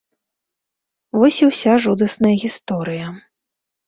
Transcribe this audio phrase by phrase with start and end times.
[1.23, 3.07] Вось і ўся жудасная гісторыя.